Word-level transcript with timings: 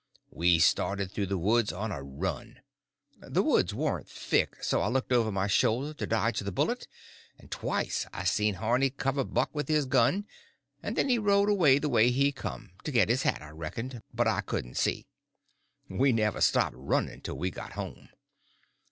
We 0.31 0.57
started 0.57 1.11
through 1.11 1.27
the 1.27 1.37
woods 1.37 1.71
on 1.71 1.91
a 1.91 2.01
run. 2.01 2.59
The 3.19 3.43
woods 3.43 3.71
warn't 3.71 4.09
thick, 4.09 4.63
so 4.63 4.81
I 4.81 4.87
looked 4.87 5.11
over 5.11 5.31
my 5.31 5.45
shoulder 5.45 5.93
to 5.93 6.07
dodge 6.07 6.39
the 6.39 6.51
bullet, 6.51 6.87
and 7.37 7.51
twice 7.51 8.07
I 8.11 8.23
seen 8.23 8.55
Harney 8.55 8.89
cover 8.89 9.23
Buck 9.23 9.51
with 9.53 9.67
his 9.67 9.85
gun; 9.85 10.25
and 10.81 10.95
then 10.95 11.07
he 11.07 11.19
rode 11.19 11.49
away 11.51 11.77
the 11.77 11.87
way 11.87 12.09
he 12.09 12.31
come—to 12.31 12.89
get 12.91 13.09
his 13.09 13.21
hat, 13.21 13.43
I 13.43 13.49
reckon, 13.51 14.01
but 14.11 14.27
I 14.27 14.41
couldn't 14.41 14.77
see. 14.77 15.05
We 15.87 16.11
never 16.11 16.41
stopped 16.41 16.75
running 16.79 17.21
till 17.21 17.37
we 17.37 17.51
got 17.51 17.73
home. 17.73 18.09